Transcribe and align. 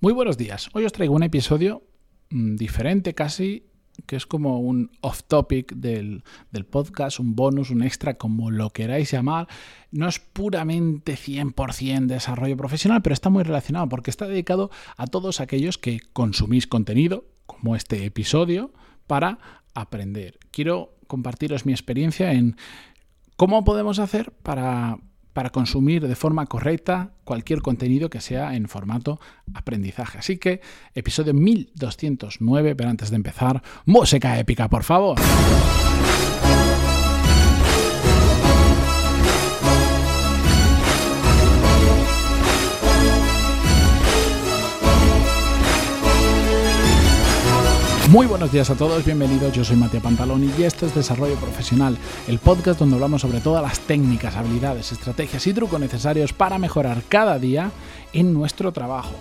Muy 0.00 0.12
buenos 0.12 0.36
días. 0.36 0.70
Hoy 0.74 0.84
os 0.84 0.92
traigo 0.92 1.16
un 1.16 1.24
episodio 1.24 1.82
mm, 2.30 2.54
diferente 2.54 3.16
casi, 3.16 3.64
que 4.06 4.14
es 4.14 4.26
como 4.26 4.60
un 4.60 4.92
off 5.00 5.24
topic 5.24 5.72
del, 5.74 6.22
del, 6.52 6.64
podcast, 6.64 7.18
un 7.18 7.34
bonus, 7.34 7.70
un 7.70 7.82
extra, 7.82 8.14
como 8.14 8.52
lo 8.52 8.70
queráis 8.70 9.10
llamar. 9.10 9.48
No 9.90 10.06
es 10.06 10.20
puramente 10.20 11.16
100% 11.16 12.06
desarrollo 12.06 12.56
profesional, 12.56 13.02
pero 13.02 13.12
está 13.12 13.28
muy 13.28 13.42
relacionado 13.42 13.88
porque 13.88 14.12
está 14.12 14.28
dedicado 14.28 14.70
a 14.96 15.08
todos 15.08 15.40
aquellos 15.40 15.78
que 15.78 15.98
consumís 16.12 16.68
contenido, 16.68 17.24
como 17.46 17.74
este 17.74 18.04
episodio, 18.04 18.72
para 19.08 19.40
aprender. 19.74 20.38
Quiero 20.52 20.94
compartiros 21.08 21.66
mi 21.66 21.72
experiencia 21.72 22.34
en 22.34 22.56
cómo 23.34 23.64
podemos 23.64 23.98
hacer 23.98 24.30
para 24.30 25.00
para 25.32 25.50
consumir 25.50 26.06
de 26.06 26.14
forma 26.14 26.46
correcta 26.46 27.12
cualquier 27.24 27.62
contenido 27.62 28.10
que 28.10 28.20
sea 28.20 28.54
en 28.54 28.68
formato 28.68 29.20
aprendizaje. 29.54 30.18
Así 30.18 30.38
que, 30.38 30.60
episodio 30.94 31.34
1209, 31.34 32.74
pero 32.74 32.90
antes 32.90 33.10
de 33.10 33.16
empezar, 33.16 33.62
música 33.84 34.38
épica, 34.38 34.68
por 34.68 34.82
favor. 34.82 35.18
Muy 48.10 48.26
buenos 48.26 48.50
días 48.50 48.70
a 48.70 48.74
todos, 48.74 49.04
bienvenidos. 49.04 49.52
Yo 49.52 49.64
soy 49.64 49.76
Matías 49.76 50.02
Pantaloni 50.02 50.50
y 50.58 50.62
esto 50.62 50.86
es 50.86 50.94
Desarrollo 50.94 51.34
Profesional, 51.34 51.98
el 52.26 52.38
podcast 52.38 52.80
donde 52.80 52.94
hablamos 52.94 53.20
sobre 53.20 53.40
todas 53.40 53.62
las 53.62 53.80
técnicas, 53.80 54.34
habilidades, 54.34 54.92
estrategias 54.92 55.46
y 55.46 55.52
trucos 55.52 55.78
necesarios 55.78 56.32
para 56.32 56.58
mejorar 56.58 57.02
cada 57.06 57.38
día 57.38 57.70
en 58.14 58.32
nuestro 58.32 58.72
trabajo. 58.72 59.14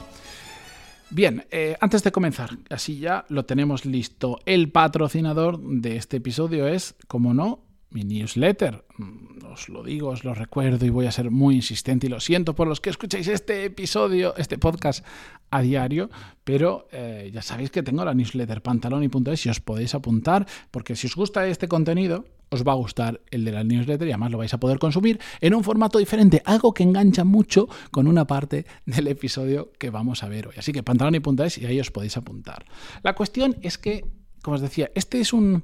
Bien, 1.09 1.45
eh, 1.51 1.75
antes 1.81 2.01
de 2.01 2.13
comenzar, 2.13 2.51
así 2.69 2.97
ya 2.99 3.25
lo 3.27 3.43
tenemos 3.43 3.85
listo. 3.85 4.39
El 4.45 4.71
patrocinador 4.71 5.59
de 5.59 5.97
este 5.97 6.17
episodio 6.17 6.65
es, 6.65 6.95
como 7.09 7.33
no, 7.33 7.59
mi 7.89 8.03
newsletter. 8.03 8.83
Mm, 8.97 9.45
os 9.51 9.69
lo 9.69 9.83
digo, 9.83 10.09
os 10.09 10.23
lo 10.23 10.33
recuerdo 10.33 10.85
y 10.85 10.89
voy 10.89 11.05
a 11.05 11.11
ser 11.11 11.31
muy 11.31 11.55
insistente 11.55 12.07
y 12.07 12.09
lo 12.09 12.19
siento 12.19 12.55
por 12.55 12.67
los 12.67 12.81
que 12.81 12.89
escucháis 12.89 13.27
este 13.27 13.65
episodio, 13.65 14.35
este 14.37 14.57
podcast 14.57 15.05
a 15.49 15.61
diario, 15.61 16.09
pero 16.43 16.87
eh, 16.91 17.29
ya 17.33 17.41
sabéis 17.41 17.71
que 17.71 17.83
tengo 17.83 18.03
la 18.03 18.13
newsletter 18.13 18.61
pantaloni.es 18.61 19.45
y 19.45 19.49
os 19.49 19.59
podéis 19.61 19.95
apuntar 19.95 20.45
porque 20.71 20.95
si 20.95 21.07
os 21.07 21.15
gusta 21.15 21.47
este 21.47 21.67
contenido, 21.67 22.25
os 22.49 22.65
va 22.65 22.73
a 22.73 22.75
gustar 22.75 23.21
el 23.31 23.45
de 23.45 23.51
la 23.51 23.63
newsletter 23.63 24.07
y 24.07 24.11
además 24.11 24.31
lo 24.31 24.37
vais 24.37 24.53
a 24.53 24.59
poder 24.59 24.79
consumir 24.79 25.19
en 25.41 25.53
un 25.53 25.63
formato 25.63 25.99
diferente, 25.99 26.41
algo 26.45 26.73
que 26.73 26.83
engancha 26.83 27.23
mucho 27.23 27.67
con 27.91 28.07
una 28.07 28.27
parte 28.27 28.65
del 28.85 29.07
episodio 29.07 29.71
que 29.77 29.89
vamos 29.89 30.23
a 30.23 30.29
ver 30.29 30.47
hoy. 30.47 30.55
Así 30.57 30.71
que 30.71 30.83
pantaloni.es 30.83 31.57
y 31.57 31.65
ahí 31.65 31.79
os 31.79 31.91
podéis 31.91 32.17
apuntar. 32.17 32.65
La 33.03 33.15
cuestión 33.15 33.57
es 33.61 33.77
que, 33.77 34.05
como 34.41 34.55
os 34.55 34.61
decía, 34.61 34.91
este 34.95 35.19
es 35.19 35.33
un 35.33 35.63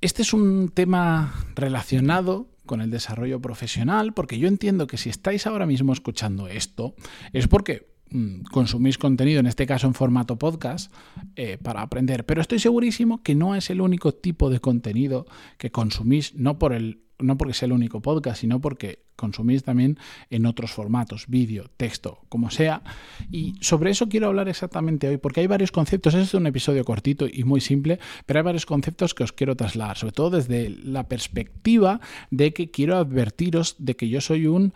este 0.00 0.22
es 0.22 0.32
un 0.32 0.70
tema 0.70 1.34
relacionado 1.54 2.48
con 2.66 2.80
el 2.80 2.90
desarrollo 2.90 3.40
profesional, 3.40 4.14
porque 4.14 4.38
yo 4.38 4.48
entiendo 4.48 4.86
que 4.86 4.96
si 4.96 5.10
estáis 5.10 5.46
ahora 5.46 5.66
mismo 5.66 5.92
escuchando 5.92 6.46
esto, 6.46 6.94
es 7.32 7.48
porque 7.48 7.88
mm, 8.10 8.42
consumís 8.52 8.96
contenido, 8.96 9.40
en 9.40 9.46
este 9.46 9.66
caso 9.66 9.86
en 9.86 9.94
formato 9.94 10.38
podcast, 10.38 10.92
eh, 11.36 11.58
para 11.60 11.82
aprender. 11.82 12.24
Pero 12.24 12.40
estoy 12.40 12.60
segurísimo 12.60 13.22
que 13.22 13.34
no 13.34 13.56
es 13.56 13.70
el 13.70 13.80
único 13.80 14.14
tipo 14.14 14.50
de 14.50 14.60
contenido 14.60 15.26
que 15.58 15.70
consumís, 15.70 16.34
no 16.34 16.58
por 16.58 16.72
el 16.72 17.02
no 17.20 17.36
porque 17.36 17.54
sea 17.54 17.66
el 17.66 17.72
único 17.72 18.00
podcast, 18.00 18.40
sino 18.40 18.60
porque 18.60 19.04
consumís 19.16 19.62
también 19.62 19.98
en 20.30 20.46
otros 20.46 20.72
formatos, 20.72 21.26
vídeo, 21.28 21.70
texto, 21.76 22.20
como 22.28 22.50
sea. 22.50 22.82
Y 23.30 23.54
sobre 23.60 23.90
eso 23.90 24.08
quiero 24.08 24.28
hablar 24.28 24.48
exactamente 24.48 25.08
hoy, 25.08 25.18
porque 25.18 25.40
hay 25.40 25.46
varios 25.46 25.72
conceptos. 25.72 26.14
Este 26.14 26.24
es 26.24 26.34
un 26.34 26.46
episodio 26.46 26.84
cortito 26.84 27.26
y 27.30 27.44
muy 27.44 27.60
simple, 27.60 27.98
pero 28.24 28.40
hay 28.40 28.44
varios 28.44 28.66
conceptos 28.66 29.14
que 29.14 29.24
os 29.24 29.32
quiero 29.32 29.56
trasladar, 29.56 29.98
sobre 29.98 30.12
todo 30.12 30.30
desde 30.30 30.70
la 30.70 31.06
perspectiva 31.06 32.00
de 32.30 32.52
que 32.52 32.70
quiero 32.70 32.96
advertiros 32.96 33.76
de 33.78 33.94
que 33.94 34.08
yo 34.08 34.20
soy 34.20 34.46
un... 34.46 34.72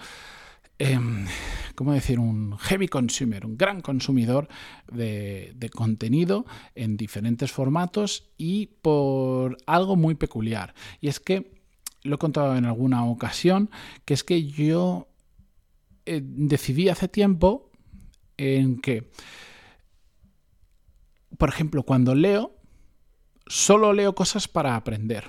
Em, 0.79 1.27
¿cómo 1.77 1.93
decir? 1.93 2.19
Un 2.19 2.59
heavy 2.59 2.89
consumer, 2.89 3.47
un 3.47 3.57
gran 3.57 3.81
consumidor 3.81 4.49
de, 4.93 5.53
de, 5.55 5.69
contenido 5.69 6.47
en 6.75 6.97
diferentes 6.97 7.53
formatos 7.53 8.33
y 8.37 8.67
por 8.83 9.57
algo 9.67 9.95
muy 9.95 10.17
peculiar. 10.17 10.75
Y 11.01 11.07
es 11.07 11.21
que 11.21 11.64
lo 12.05 12.17
he 12.17 12.19
contado 12.19 12.55
en 12.57 12.67
alguna 12.67 13.05
ocasión, 13.07 13.71
que 14.05 14.15
es 14.15 14.23
que 14.23 14.45
yo 14.45 15.09
eh, 16.07 16.21
decidí 16.23 16.91
hace 16.91 17.09
tiempo 17.09 17.71
en 18.37 18.81
que, 18.81 19.11
por 21.39 21.49
ejemplo, 21.49 21.83
cuando 21.83 22.15
leo, 22.15 22.53
solo 23.47 23.93
leo 23.93 24.15
cosas 24.15 24.47
para 24.49 24.77
aprender. 24.77 25.25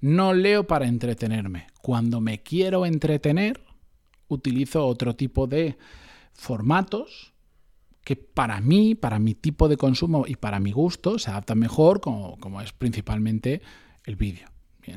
No 0.00 0.32
leo 0.32 0.66
para 0.66 0.86
entretenerme. 0.86 1.66
Cuando 1.82 2.20
me 2.20 2.42
quiero 2.42 2.86
entretener, 2.86 3.62
utilizo 4.28 4.86
otro 4.86 5.14
tipo 5.14 5.46
de 5.46 5.76
formatos 6.32 7.34
que 8.04 8.16
para 8.16 8.60
mí, 8.60 8.94
para 8.94 9.18
mi 9.18 9.34
tipo 9.34 9.68
de 9.68 9.76
consumo 9.76 10.24
y 10.26 10.36
para 10.36 10.60
mi 10.60 10.72
gusto, 10.72 11.18
se 11.18 11.30
adaptan 11.30 11.58
mejor, 11.58 12.00
como, 12.00 12.38
como 12.38 12.62
es 12.62 12.72
principalmente 12.72 13.60
el 14.04 14.16
vídeo 14.16 14.48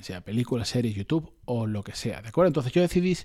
sea 0.02 0.22
película, 0.22 0.66
serie, 0.66 0.94
YouTube 0.94 1.32
o 1.46 1.68
lo 1.68 1.84
que 1.84 1.94
sea, 1.94 2.22
¿de 2.22 2.30
acuerdo? 2.30 2.48
Entonces 2.48 2.74
yo 2.74 2.82
decidí 2.82 3.18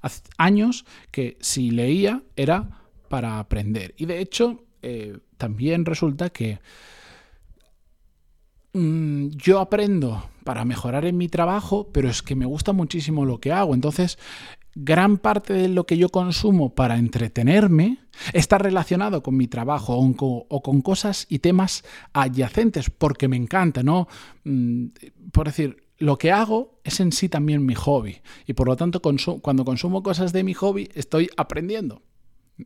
hace 0.00 0.22
años 0.38 0.84
que 1.12 1.36
si 1.40 1.70
leía 1.70 2.22
era 2.34 2.80
para 3.08 3.38
aprender. 3.38 3.94
Y 3.96 4.06
de 4.06 4.20
hecho, 4.20 4.64
eh, 4.82 5.18
también 5.36 5.84
resulta 5.84 6.30
que 6.30 6.58
mm, 8.72 9.28
yo 9.28 9.60
aprendo 9.60 10.30
para 10.44 10.64
mejorar 10.64 11.04
en 11.04 11.16
mi 11.16 11.28
trabajo, 11.28 11.90
pero 11.92 12.08
es 12.08 12.22
que 12.22 12.34
me 12.34 12.46
gusta 12.46 12.72
muchísimo 12.72 13.24
lo 13.24 13.38
que 13.40 13.52
hago. 13.52 13.74
Entonces, 13.74 14.18
gran 14.74 15.16
parte 15.16 15.54
de 15.54 15.68
lo 15.68 15.86
que 15.86 15.96
yo 15.96 16.10
consumo 16.10 16.74
para 16.74 16.98
entretenerme 16.98 17.98
está 18.34 18.58
relacionado 18.58 19.22
con 19.22 19.36
mi 19.36 19.48
trabajo 19.48 19.96
o 19.96 20.62
con, 20.62 20.82
cosas 20.82 21.26
y 21.30 21.38
temas 21.38 21.82
adyacentes, 22.12 22.90
porque 22.90 23.26
me 23.26 23.36
encanta, 23.36 23.82
¿no? 23.82 24.06
Mm, 24.44 24.88
por 25.32 25.46
decir, 25.46 25.85
lo 25.98 26.18
que 26.18 26.32
hago 26.32 26.80
es 26.84 27.00
en 27.00 27.12
sí 27.12 27.28
también 27.28 27.64
mi 27.64 27.74
hobby. 27.74 28.20
Y 28.46 28.52
por 28.52 28.68
lo 28.68 28.76
tanto, 28.76 29.00
cuando 29.00 29.64
consumo 29.64 30.02
cosas 30.02 30.32
de 30.32 30.44
mi 30.44 30.54
hobby, 30.54 30.88
estoy 30.94 31.30
aprendiendo. 31.36 32.02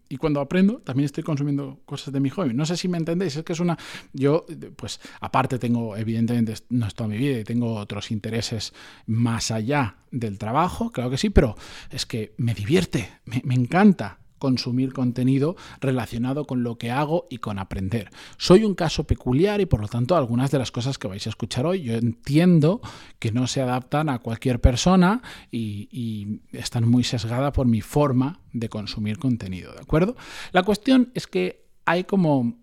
Y 0.08 0.18
cuando 0.18 0.40
aprendo, 0.40 0.78
también 0.78 1.06
estoy 1.06 1.24
consumiendo 1.24 1.80
cosas 1.84 2.12
de 2.12 2.20
mi 2.20 2.30
hobby. 2.30 2.54
No 2.54 2.64
sé 2.64 2.76
si 2.76 2.86
me 2.86 2.98
entendéis, 2.98 3.36
es 3.36 3.44
que 3.44 3.52
es 3.52 3.60
una... 3.60 3.76
Yo, 4.12 4.46
pues, 4.76 5.00
aparte 5.20 5.58
tengo, 5.58 5.96
evidentemente, 5.96 6.54
no 6.68 6.86
es 6.86 6.94
toda 6.94 7.08
mi 7.08 7.18
vida 7.18 7.40
y 7.40 7.44
tengo 7.44 7.74
otros 7.74 8.12
intereses 8.12 8.72
más 9.06 9.50
allá 9.50 9.96
del 10.12 10.38
trabajo, 10.38 10.90
claro 10.90 11.10
que 11.10 11.18
sí, 11.18 11.30
pero 11.30 11.56
es 11.90 12.06
que 12.06 12.34
me 12.36 12.54
divierte, 12.54 13.08
me, 13.24 13.42
me 13.44 13.54
encanta 13.54 14.19
consumir 14.40 14.92
contenido 14.92 15.54
relacionado 15.80 16.46
con 16.46 16.64
lo 16.64 16.78
que 16.78 16.90
hago 16.90 17.28
y 17.30 17.38
con 17.38 17.60
aprender. 17.60 18.10
Soy 18.38 18.64
un 18.64 18.74
caso 18.74 19.04
peculiar 19.04 19.60
y 19.60 19.66
por 19.66 19.80
lo 19.80 19.86
tanto 19.86 20.16
algunas 20.16 20.50
de 20.50 20.58
las 20.58 20.72
cosas 20.72 20.98
que 20.98 21.06
vais 21.06 21.24
a 21.26 21.30
escuchar 21.30 21.66
hoy 21.66 21.82
yo 21.82 21.94
entiendo 21.94 22.80
que 23.20 23.30
no 23.30 23.46
se 23.46 23.60
adaptan 23.60 24.08
a 24.08 24.18
cualquier 24.18 24.60
persona 24.60 25.22
y, 25.52 26.40
están 26.52 26.88
muy 26.88 27.04
sesgadas 27.04 27.52
por 27.52 27.66
mi 27.66 27.82
forma 27.82 28.40
de 28.52 28.68
consumir 28.68 29.18
contenido, 29.18 29.72
¿de 29.72 29.80
acuerdo? 29.80 30.16
La 30.52 30.62
cuestión 30.62 31.10
es 31.14 31.26
que 31.26 31.66
hay 31.84 32.04
como 32.04 32.56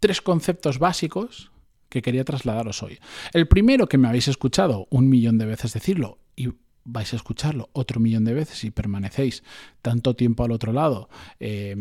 tres 0.00 0.20
conceptos 0.20 0.78
básicos 0.78 1.52
que 1.88 2.02
quería 2.02 2.24
trasladaros 2.24 2.82
hoy. 2.82 2.98
El 3.32 3.46
primero 3.46 3.88
que 3.88 3.98
me 3.98 4.08
habéis 4.08 4.26
escuchado 4.26 4.88
un 4.90 5.08
millón 5.08 5.38
de 5.38 5.46
veces 5.46 5.72
decirlo 5.72 6.18
y 6.34 6.48
vais 6.84 7.12
a 7.12 7.16
escucharlo 7.16 7.70
otro 7.72 7.98
millón 7.98 8.24
de 8.24 8.34
veces 8.34 8.62
y 8.64 8.70
permanecéis 8.70 9.42
tanto 9.80 10.14
tiempo 10.14 10.44
al 10.44 10.52
otro 10.52 10.72
lado 10.72 11.08
eh, 11.40 11.74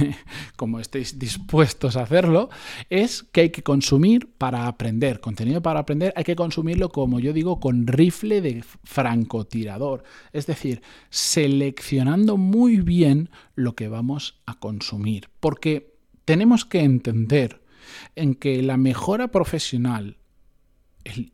como 0.56 0.80
estéis 0.80 1.18
dispuestos 1.18 1.96
a 1.96 2.02
hacerlo, 2.02 2.50
es 2.90 3.22
que 3.22 3.42
hay 3.42 3.50
que 3.50 3.62
consumir 3.62 4.32
para 4.36 4.66
aprender. 4.66 5.20
Contenido 5.20 5.62
para 5.62 5.80
aprender 5.80 6.12
hay 6.16 6.24
que 6.24 6.36
consumirlo, 6.36 6.90
como 6.90 7.20
yo 7.20 7.32
digo, 7.32 7.60
con 7.60 7.86
rifle 7.86 8.40
de 8.40 8.64
francotirador. 8.84 10.04
Es 10.32 10.46
decir, 10.46 10.82
seleccionando 11.10 12.36
muy 12.36 12.80
bien 12.80 13.30
lo 13.54 13.74
que 13.74 13.88
vamos 13.88 14.40
a 14.46 14.58
consumir. 14.58 15.28
Porque 15.40 15.94
tenemos 16.24 16.64
que 16.64 16.80
entender 16.80 17.62
en 18.16 18.34
que 18.34 18.62
la 18.62 18.76
mejora 18.76 19.28
profesional, 19.28 20.16
el 21.04 21.33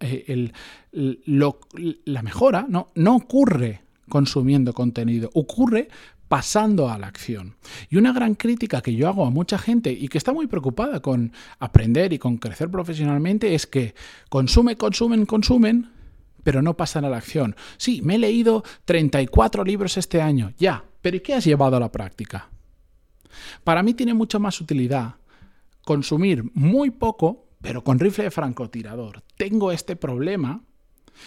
eh, 0.00 0.50
la 0.92 2.22
mejora 2.22 2.66
no, 2.68 2.88
no 2.94 3.16
ocurre 3.16 3.82
consumiendo 4.08 4.72
contenido, 4.72 5.30
ocurre 5.34 5.88
pasando 6.28 6.88
a 6.90 6.98
la 6.98 7.06
acción. 7.06 7.56
Y 7.88 7.96
una 7.96 8.12
gran 8.12 8.34
crítica 8.34 8.80
que 8.80 8.94
yo 8.94 9.08
hago 9.08 9.26
a 9.26 9.30
mucha 9.30 9.58
gente 9.58 9.92
y 9.92 10.08
que 10.08 10.18
está 10.18 10.32
muy 10.32 10.46
preocupada 10.46 11.00
con 11.00 11.32
aprender 11.58 12.12
y 12.12 12.18
con 12.18 12.38
crecer 12.38 12.70
profesionalmente 12.70 13.54
es 13.54 13.66
que 13.66 13.94
consumen, 14.28 14.76
consumen, 14.76 15.26
consumen, 15.26 15.90
pero 16.42 16.62
no 16.62 16.76
pasan 16.76 17.04
a 17.04 17.08
la 17.08 17.16
acción. 17.18 17.56
Sí, 17.76 18.00
me 18.02 18.16
he 18.16 18.18
leído 18.18 18.64
34 18.84 19.64
libros 19.64 19.96
este 19.96 20.20
año, 20.20 20.52
ya, 20.58 20.84
pero 21.00 21.16
¿y 21.16 21.20
qué 21.20 21.34
has 21.34 21.44
llevado 21.44 21.76
a 21.76 21.80
la 21.80 21.92
práctica? 21.92 22.50
Para 23.64 23.82
mí 23.82 23.94
tiene 23.94 24.14
mucha 24.14 24.38
más 24.38 24.60
utilidad 24.60 25.16
consumir 25.84 26.44
muy 26.54 26.90
poco, 26.90 27.45
pero 27.66 27.82
con 27.82 27.98
rifle 27.98 28.22
de 28.22 28.30
francotirador. 28.30 29.24
Tengo 29.36 29.72
este 29.72 29.96
problema 29.96 30.62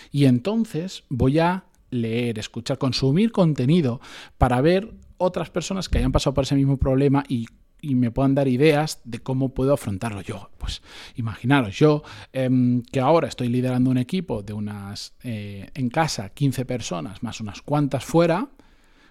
y 0.10 0.24
entonces 0.24 1.04
voy 1.10 1.38
a 1.40 1.66
leer, 1.90 2.40
escuchar, 2.40 2.78
consumir 2.78 3.34
contenido 3.34 4.00
para 4.38 4.62
ver 4.62 4.94
otras 5.18 5.50
personas 5.50 5.90
que 5.90 5.98
hayan 5.98 6.14
pasado 6.14 6.34
por 6.34 6.46
ese 6.46 6.56
mismo 6.56 6.78
problema 6.78 7.26
y 7.28 7.50
me 7.82 8.10
puedan 8.10 8.36
dar 8.36 8.48
ideas 8.48 9.02
de 9.04 9.20
cómo 9.20 9.54
puedo 9.54 9.74
afrontarlo 9.74 10.22
yo. 10.22 10.50
Pues 10.58 10.82
imaginaros, 11.16 11.78
yo 11.78 12.04
em, 12.32 12.84
que 12.84 13.02
ahora 13.02 13.28
estoy 13.28 13.50
liderando 13.50 13.90
un 13.90 13.98
equipo 13.98 14.42
de 14.42 14.54
unas, 14.54 15.16
eh, 15.24 15.70
en 15.74 15.90
casa, 15.90 16.30
15 16.30 16.64
personas, 16.64 17.22
más 17.22 17.42
unas 17.42 17.62
cuantas 17.62 18.06
fuera, 18.06 18.48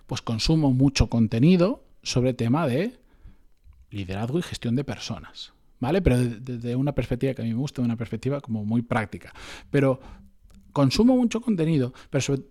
pues 0.07 0.23
consumo 0.23 0.73
mucho 0.73 1.11
contenido 1.11 1.85
sobre 2.03 2.33
tema 2.33 2.67
de 2.67 2.99
liderazgo 3.91 4.39
y 4.39 4.43
gestión 4.43 4.77
de 4.77 4.85
personas. 4.85 5.53
¿Vale? 5.81 6.03
Pero 6.03 6.19
desde 6.19 6.75
una 6.75 6.95
perspectiva 6.95 7.35
que 7.35 7.43
a 7.43 7.45
mí 7.45 7.53
me 7.53 7.59
gusta, 7.59 7.83
una 7.83 7.97
perspectiva 7.97 8.41
como 8.41 8.65
muy 8.65 8.83
práctica. 8.83 9.33
Pero 9.71 10.01
consumo 10.79 11.17
mucho 11.17 11.41
contenido, 11.41 11.93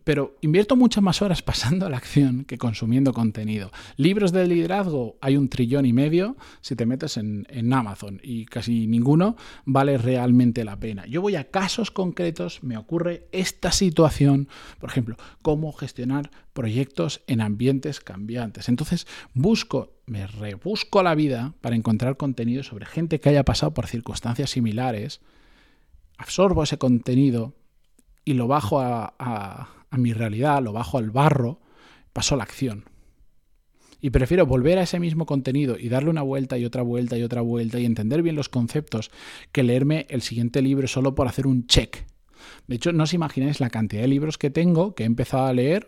pero, 0.03 0.35
invierto 0.41 0.75
muchas 0.75 1.01
más 1.01 1.21
horas 1.21 1.41
pasando 1.51 1.85
a 1.85 1.89
la 1.89 1.95
acción 1.95 2.43
que 2.43 2.57
consumiendo 2.57 3.13
contenido. 3.13 3.71
Libros 3.95 4.33
de 4.33 4.45
liderazgo 4.45 5.17
hay 5.21 5.37
un 5.37 5.47
trillón 5.47 5.85
y 5.85 5.93
medio 5.93 6.35
si 6.59 6.75
te 6.75 6.85
metes 6.85 7.15
en, 7.15 7.47
en, 7.49 7.71
Amazon 7.71 8.19
y 8.21 8.43
casi 8.43 8.85
ninguno 8.85 9.37
vale 9.63 9.97
realmente 9.97 10.65
la 10.65 10.77
pena. 10.77 11.05
Yo 11.05 11.21
voy 11.21 11.37
a 11.37 11.49
casos 11.49 11.89
concretos, 11.89 12.63
me 12.63 12.75
ocurre 12.75 13.29
esta 13.31 13.71
situación, 13.71 14.49
por 14.77 14.89
ejemplo, 14.89 15.15
cómo 15.41 15.71
gestionar 15.71 16.29
proyectos 16.51 17.21
en 17.27 17.39
ambientes 17.39 18.01
cambiantes. 18.01 18.67
Entonces 18.67 19.07
busco 19.33 19.93
me 20.05 20.27
rebusco 20.27 21.01
la 21.01 21.15
vida 21.15 21.53
para 21.61 21.77
encontrar 21.77 22.17
contenido 22.17 22.63
sobre 22.63 22.85
gente 22.87 23.21
que 23.21 23.29
haya 23.29 23.45
pasado 23.45 23.73
por 23.73 23.87
circunstancias 23.87 24.49
similares, 24.49 25.21
absorbo 26.17 26.63
ese 26.63 26.77
contenido, 26.77 27.53
y 28.27 28.33
lo 28.33 28.45
bajo 28.45 28.81
a, 28.81 29.69
mi 29.91 30.11
realidad, 30.11 30.61
lo 30.61 30.73
bajo 30.73 30.97
al 30.97 31.11
barro, 31.11 31.61
paso 32.11 32.35
a 32.35 32.37
la 32.37 32.43
acción. 32.43 32.83
Y 34.01 34.09
prefiero 34.09 34.45
volver 34.45 34.77
a 34.79 34.81
ese 34.81 34.99
mismo 34.99 35.25
contenido 35.25 35.77
y 35.79 35.87
darle 35.87 36.09
una 36.09 36.23
vuelta 36.23 36.57
y 36.57 36.65
otra 36.65 36.81
vuelta 36.81 37.17
y 37.17 37.23
otra 37.23 37.39
vuelta 37.39 37.79
y 37.79 37.85
entender 37.85 38.21
bien 38.21 38.35
los 38.35 38.49
conceptos 38.49 39.11
que 39.53 39.63
leerme 39.63 40.07
el 40.09 40.21
siguiente 40.21 40.61
libro 40.61 40.89
solo 40.89 41.15
por 41.15 41.29
hacer 41.29 41.47
un 41.47 41.67
check. 41.67 42.05
De 42.67 42.75
hecho, 42.75 42.91
no 42.91 43.05
os 43.05 43.13
imagináis 43.13 43.61
la 43.61 43.69
cantidad 43.69 44.01
de 44.01 44.09
libros 44.09 44.37
que 44.37 44.49
tengo 44.49 44.93
que 44.93 45.03
he 45.03 45.05
empezado 45.05 45.45
a 45.45 45.53
leer 45.53 45.87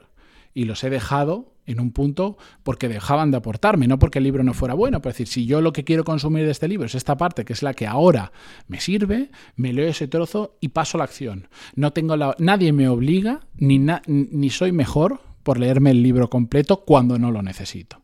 y 0.53 0.65
los 0.65 0.83
he 0.83 0.89
dejado 0.89 1.53
en 1.65 1.79
un 1.79 1.91
punto 1.91 2.37
porque 2.63 2.89
dejaban 2.89 3.29
de 3.31 3.37
aportarme, 3.37 3.87
no 3.87 3.99
porque 3.99 4.17
el 4.17 4.23
libro 4.23 4.43
no 4.43 4.53
fuera 4.53 4.73
bueno, 4.73 5.01
pero 5.01 5.13
decir, 5.13 5.27
si 5.27 5.45
yo 5.45 5.61
lo 5.61 5.71
que 5.71 5.83
quiero 5.83 6.03
consumir 6.03 6.45
de 6.45 6.51
este 6.51 6.67
libro 6.67 6.87
es 6.87 6.95
esta 6.95 7.15
parte, 7.15 7.45
que 7.45 7.53
es 7.53 7.61
la 7.61 7.75
que 7.75 7.85
ahora 7.85 8.31
me 8.67 8.81
sirve, 8.81 9.29
me 9.55 9.71
leo 9.71 9.87
ese 9.87 10.07
trozo 10.07 10.57
y 10.61 10.69
paso 10.69 10.97
la 10.97 11.03
acción. 11.03 11.47
No 11.75 11.93
tengo 11.93 12.15
nadie 12.39 12.73
me 12.73 12.89
obliga, 12.89 13.41
ni, 13.55 13.79
ni 14.07 14.49
soy 14.49 14.71
mejor 14.71 15.21
por 15.43 15.59
leerme 15.59 15.91
el 15.91 16.01
libro 16.01 16.29
completo 16.29 16.83
cuando 16.85 17.19
no 17.19 17.31
lo 17.31 17.41
necesito. 17.43 18.01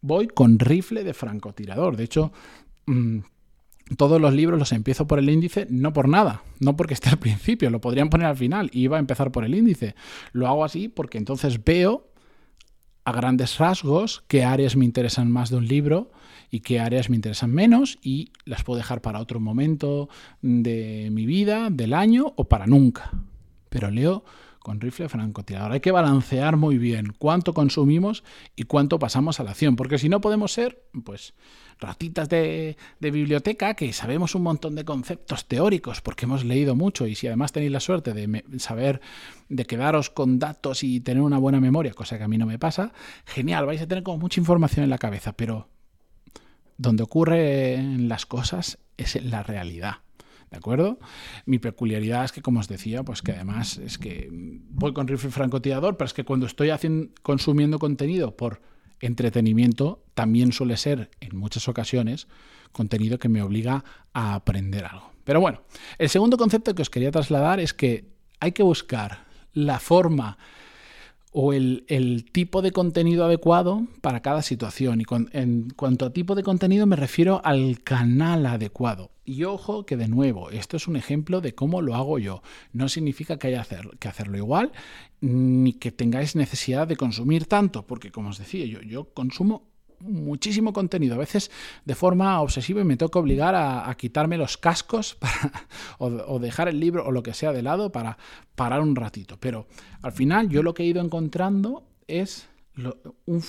Voy 0.00 0.26
con 0.28 0.58
rifle 0.58 1.04
de 1.04 1.14
francotirador. 1.14 1.96
De 1.96 2.04
hecho, 2.04 2.32
mm, 2.86 3.18
todos 3.96 4.20
los 4.20 4.34
libros 4.34 4.58
los 4.58 4.72
empiezo 4.72 5.06
por 5.06 5.18
el 5.18 5.28
índice, 5.28 5.66
no 5.70 5.92
por 5.92 6.08
nada, 6.08 6.42
no 6.60 6.76
porque 6.76 6.94
esté 6.94 7.10
al 7.10 7.18
principio, 7.18 7.70
lo 7.70 7.80
podrían 7.80 8.10
poner 8.10 8.26
al 8.26 8.36
final 8.36 8.70
y 8.72 8.82
iba 8.82 8.96
a 8.96 9.00
empezar 9.00 9.32
por 9.32 9.44
el 9.44 9.54
índice. 9.54 9.94
Lo 10.32 10.48
hago 10.48 10.64
así 10.64 10.88
porque 10.88 11.18
entonces 11.18 11.62
veo 11.64 12.08
a 13.04 13.12
grandes 13.12 13.58
rasgos 13.58 14.24
qué 14.28 14.44
áreas 14.44 14.76
me 14.76 14.84
interesan 14.84 15.30
más 15.30 15.50
de 15.50 15.56
un 15.56 15.66
libro 15.66 16.12
y 16.50 16.60
qué 16.60 16.80
áreas 16.80 17.10
me 17.10 17.16
interesan 17.16 17.50
menos 17.50 17.98
y 18.02 18.30
las 18.44 18.62
puedo 18.62 18.76
dejar 18.76 19.00
para 19.00 19.20
otro 19.20 19.40
momento 19.40 20.08
de 20.42 21.08
mi 21.10 21.26
vida, 21.26 21.68
del 21.70 21.94
año 21.94 22.32
o 22.36 22.44
para 22.44 22.66
nunca. 22.66 23.10
Pero 23.70 23.90
leo 23.90 24.24
con 24.62 24.80
rifle 24.80 25.08
francotirador. 25.08 25.72
Hay 25.72 25.80
que 25.80 25.90
balancear 25.90 26.56
muy 26.56 26.78
bien 26.78 27.14
cuánto 27.18 27.52
consumimos 27.54 28.24
y 28.56 28.64
cuánto 28.64 28.98
pasamos 28.98 29.40
a 29.40 29.44
la 29.44 29.50
acción, 29.50 29.76
porque 29.76 29.98
si 29.98 30.08
no 30.08 30.20
podemos 30.20 30.52
ser, 30.52 30.84
pues, 31.04 31.34
ratitas 31.78 32.28
de, 32.28 32.76
de, 33.00 33.10
biblioteca 33.10 33.74
que 33.74 33.92
sabemos 33.92 34.34
un 34.34 34.42
montón 34.42 34.74
de 34.76 34.84
conceptos 34.84 35.46
teóricos 35.46 36.00
porque 36.00 36.26
hemos 36.26 36.44
leído 36.44 36.76
mucho 36.76 37.06
y 37.06 37.14
si 37.16 37.26
además 37.26 37.52
tenéis 37.52 37.72
la 37.72 37.80
suerte 37.80 38.12
de 38.14 38.44
saber, 38.58 39.00
de 39.48 39.64
quedaros 39.64 40.08
con 40.08 40.38
datos 40.38 40.84
y 40.84 41.00
tener 41.00 41.22
una 41.22 41.38
buena 41.38 41.60
memoria, 41.60 41.92
cosa 41.92 42.18
que 42.18 42.24
a 42.24 42.28
mí 42.28 42.38
no 42.38 42.46
me 42.46 42.58
pasa, 42.58 42.92
genial, 43.26 43.66
vais 43.66 43.82
a 43.82 43.88
tener 43.88 44.04
como 44.04 44.18
mucha 44.18 44.40
información 44.40 44.84
en 44.84 44.90
la 44.90 44.98
cabeza, 44.98 45.32
pero 45.32 45.68
donde 46.76 47.02
ocurren 47.02 48.08
las 48.08 48.26
cosas 48.26 48.78
es 48.96 49.16
en 49.16 49.30
la 49.30 49.42
realidad. 49.42 49.96
¿De 50.52 50.58
acuerdo? 50.58 50.98
Mi 51.46 51.58
peculiaridad 51.58 52.26
es 52.26 52.32
que, 52.32 52.42
como 52.42 52.60
os 52.60 52.68
decía, 52.68 53.02
pues 53.02 53.22
que 53.22 53.32
además 53.32 53.78
es 53.78 53.96
que 53.96 54.28
voy 54.30 54.92
con 54.92 55.08
rifle 55.08 55.30
francotirador, 55.30 55.96
pero 55.96 56.06
es 56.06 56.12
que 56.12 56.24
cuando 56.24 56.44
estoy 56.44 56.68
haciendo, 56.68 57.10
consumiendo 57.22 57.78
contenido 57.78 58.36
por 58.36 58.60
entretenimiento, 59.00 60.04
también 60.12 60.52
suele 60.52 60.76
ser, 60.76 61.10
en 61.20 61.38
muchas 61.38 61.68
ocasiones, 61.68 62.28
contenido 62.70 63.18
que 63.18 63.30
me 63.30 63.40
obliga 63.40 63.82
a 64.12 64.34
aprender 64.34 64.84
algo. 64.84 65.10
Pero 65.24 65.40
bueno, 65.40 65.62
el 65.96 66.10
segundo 66.10 66.36
concepto 66.36 66.74
que 66.74 66.82
os 66.82 66.90
quería 66.90 67.10
trasladar 67.10 67.58
es 67.58 67.72
que 67.72 68.12
hay 68.38 68.52
que 68.52 68.62
buscar 68.62 69.24
la 69.54 69.78
forma 69.78 70.36
o 71.32 71.54
el, 71.54 72.26
tipo 72.30 72.60
de 72.60 72.72
contenido 72.72 73.24
adecuado 73.24 73.86
para 74.02 74.20
cada 74.20 74.42
situación. 74.42 75.00
Y 75.00 75.04
en 75.32 75.70
cuanto 75.70 76.04
a 76.04 76.12
tipo 76.12 76.34
de 76.34 76.42
contenido 76.42 76.86
me 76.86 76.96
refiero 76.96 77.40
al 77.44 77.82
canal 77.82 78.44
adecuado. 78.46 79.10
Y 79.24 79.44
ojo 79.44 79.86
que 79.86 79.96
de 79.96 80.08
nuevo, 80.08 80.50
esto 80.50 80.76
es 80.76 80.86
un 80.88 80.96
ejemplo 80.96 81.40
de 81.40 81.54
cómo 81.54 81.80
lo 81.80 81.94
hago 81.94 82.18
yo. 82.18 82.42
No 82.72 82.88
significa 82.88 83.38
que 83.38 83.48
haya 83.48 83.66
que 83.98 84.08
hacerlo 84.08 84.36
igual, 84.36 84.72
ni 85.20 85.72
que 85.72 85.90
tengáis 85.90 86.36
necesidad 86.36 86.86
de 86.86 86.96
consumir 86.96 87.46
tanto, 87.46 87.86
porque 87.86 88.10
como 88.10 88.30
os 88.30 88.38
decía, 88.38 88.66
yo, 88.66 88.82
yo 88.82 89.14
consumo 89.14 89.71
muchísimo 90.02 90.72
contenido, 90.72 91.14
a 91.14 91.18
veces 91.18 91.50
de 91.84 91.94
forma 91.94 92.40
obsesiva 92.40 92.80
y 92.80 92.84
me 92.84 92.96
toca 92.96 93.18
obligar 93.18 93.54
a, 93.54 93.94
quitarme 93.96 94.36
los 94.36 94.56
cascos 94.56 95.18
o, 95.98 96.38
dejar 96.38 96.68
el 96.68 96.80
libro 96.80 97.06
o 97.06 97.12
lo 97.12 97.22
que 97.22 97.34
sea 97.34 97.52
de 97.52 97.62
lado 97.62 97.92
para 97.92 98.18
parar 98.54 98.80
un 98.80 98.96
ratito. 98.96 99.38
Pero 99.38 99.66
al 100.02 100.12
final 100.12 100.48
yo 100.48 100.62
lo 100.62 100.74
que 100.74 100.82
he 100.82 100.86
ido 100.86 101.00
encontrando 101.00 101.84
es 102.06 102.48
un, 103.26 103.42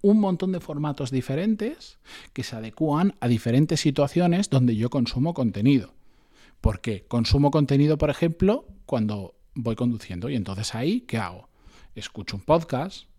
un, 0.00 0.20
montón 0.20 0.52
de 0.52 0.60
formatos 0.60 1.10
diferentes 1.10 1.98
que 2.32 2.44
se 2.44 2.56
adecúan 2.56 3.14
a 3.20 3.28
diferentes 3.28 3.80
situaciones 3.80 4.48
donde 4.48 4.76
yo 4.76 4.90
consumo 4.90 5.34
contenido. 5.34 5.94
Porque 6.60 7.04
consumo 7.06 7.50
contenido, 7.50 7.98
por 7.98 8.10
ejemplo, 8.10 8.66
cuando 8.86 9.34
voy 9.54 9.76
conduciendo 9.76 10.28
y 10.28 10.36
entonces 10.36 10.74
ahí, 10.74 11.02
¿qué 11.02 11.18
hago? 11.18 11.48
Escucho 11.94 12.36
un 12.36 12.42
podcast, 12.42 13.09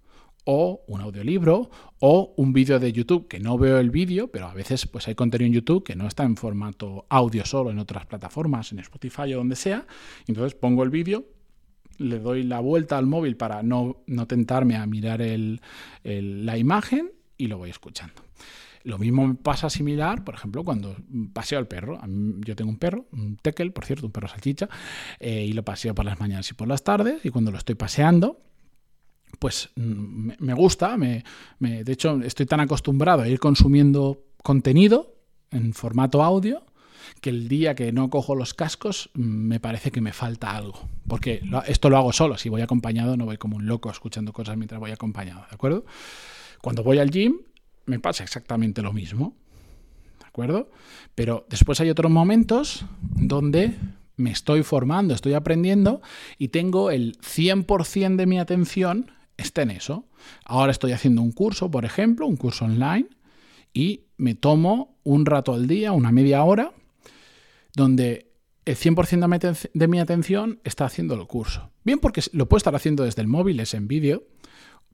o 0.43 0.83
un 0.87 1.01
audiolibro 1.01 1.69
o 1.99 2.33
un 2.37 2.53
vídeo 2.53 2.79
de 2.79 2.91
YouTube 2.91 3.27
que 3.27 3.39
no 3.39 3.57
veo 3.57 3.77
el 3.79 3.91
vídeo, 3.91 4.29
pero 4.29 4.47
a 4.47 4.53
veces 4.53 4.87
pues 4.87 5.07
hay 5.07 5.15
contenido 5.15 5.47
en 5.47 5.53
YouTube 5.53 5.83
que 5.83 5.95
no 5.95 6.07
está 6.07 6.23
en 6.23 6.35
formato 6.35 7.05
audio 7.09 7.45
solo 7.45 7.71
en 7.71 7.79
otras 7.79 8.05
plataformas, 8.05 8.71
en 8.71 8.79
Spotify 8.79 9.33
o 9.33 9.37
donde 9.37 9.55
sea, 9.55 9.85
entonces 10.27 10.55
pongo 10.55 10.83
el 10.83 10.89
vídeo, 10.89 11.25
le 11.97 12.19
doy 12.19 12.43
la 12.43 12.59
vuelta 12.59 12.97
al 12.97 13.05
móvil 13.05 13.37
para 13.37 13.61
no, 13.61 14.03
no 14.07 14.27
tentarme 14.27 14.75
a 14.75 14.85
mirar 14.85 15.21
el, 15.21 15.61
la 16.03 16.57
imagen 16.57 17.11
y 17.37 17.47
lo 17.47 17.57
voy 17.57 17.69
escuchando. 17.69 18.15
Lo 18.83 18.97
mismo 18.97 19.27
me 19.27 19.35
pasa 19.35 19.69
similar, 19.69 20.23
por 20.23 20.33
ejemplo, 20.33 20.63
cuando 20.63 20.95
paseo 21.33 21.59
al 21.59 21.67
perro. 21.67 21.99
Yo 22.39 22.55
tengo 22.55 22.71
un 22.71 22.79
perro, 22.79 23.05
un 23.11 23.37
tekel, 23.37 23.71
por 23.73 23.85
cierto, 23.85 24.07
un 24.07 24.11
perro 24.11 24.27
salchicha, 24.27 24.69
eh, 25.19 25.45
y 25.45 25.53
lo 25.53 25.63
paseo 25.63 25.93
por 25.93 26.03
las 26.03 26.19
mañanas 26.19 26.49
y 26.49 26.55
por 26.55 26.67
las 26.67 26.83
tardes, 26.83 27.23
y 27.23 27.29
cuando 27.29 27.51
lo 27.51 27.59
estoy 27.59 27.75
paseando, 27.75 28.41
pues 29.41 29.69
mm, 29.75 30.33
me 30.37 30.53
gusta, 30.53 30.97
me, 30.97 31.23
de 31.59 31.91
hecho 31.91 32.21
estoy 32.21 32.45
tan 32.45 32.59
acostumbrado 32.59 33.23
a 33.23 33.27
ir 33.27 33.39
consumiendo 33.39 34.21
contenido 34.43 35.15
en 35.49 35.73
formato 35.73 36.21
audio 36.21 36.63
que 37.21 37.31
el 37.31 37.47
día 37.47 37.73
que 37.73 37.91
no 37.91 38.11
cojo 38.11 38.35
los 38.35 38.53
cascos 38.53 39.09
mm, 39.15 39.19
me 39.19 39.59
parece 39.59 39.89
que 39.91 39.99
me 39.99 40.13
falta 40.13 40.55
algo. 40.55 40.87
Porque 41.07 41.41
esto 41.65 41.89
lo 41.89 41.97
hago 41.97 42.13
solo, 42.13 42.37
si 42.37 42.49
voy 42.49 42.61
acompañado 42.61 43.17
no 43.17 43.25
voy 43.25 43.37
como 43.37 43.57
un 43.57 43.65
loco 43.65 43.89
escuchando 43.89 44.31
cosas 44.31 44.57
mientras 44.57 44.79
voy 44.79 44.91
acompañado, 44.91 45.41
¿de 45.49 45.55
acuerdo? 45.55 45.85
Cuando 46.61 46.83
voy 46.83 46.99
al 46.99 47.09
gym 47.09 47.39
me 47.87 47.99
pasa 47.99 48.23
exactamente 48.23 48.83
lo 48.83 48.93
mismo, 48.93 49.33
¿de 50.19 50.27
acuerdo? 50.27 50.69
Pero 51.15 51.47
después 51.49 51.81
hay 51.81 51.89
otros 51.89 52.11
momentos 52.11 52.85
donde 53.01 53.73
me 54.17 54.29
estoy 54.29 54.61
formando, 54.61 55.15
estoy 55.15 55.33
aprendiendo 55.33 55.99
y 56.37 56.49
tengo 56.49 56.91
el 56.91 57.17
100% 57.21 58.17
de 58.17 58.27
mi 58.27 58.37
atención 58.37 59.09
está 59.41 59.61
en 59.61 59.71
eso. 59.71 60.07
Ahora 60.45 60.71
estoy 60.71 60.91
haciendo 60.91 61.21
un 61.21 61.31
curso, 61.31 61.69
por 61.69 61.85
ejemplo, 61.85 62.27
un 62.27 62.37
curso 62.37 62.65
online, 62.65 63.07
y 63.73 64.05
me 64.17 64.35
tomo 64.35 64.97
un 65.03 65.25
rato 65.25 65.53
al 65.53 65.67
día, 65.67 65.91
una 65.91 66.11
media 66.11 66.43
hora, 66.43 66.73
donde 67.75 68.31
el 68.65 68.75
100% 68.75 69.69
de 69.73 69.87
mi 69.87 69.99
atención 69.99 70.59
está 70.63 70.85
haciendo 70.85 71.15
el 71.15 71.25
curso. 71.27 71.71
Bien 71.83 71.99
porque 71.99 72.21
lo 72.33 72.47
puedo 72.47 72.57
estar 72.57 72.75
haciendo 72.75 73.03
desde 73.03 73.21
el 73.21 73.27
móvil, 73.27 73.59
es 73.59 73.73
en 73.73 73.87
vídeo, 73.87 74.23